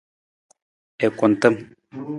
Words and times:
I 1.05 1.07
kuntam. 1.17 1.55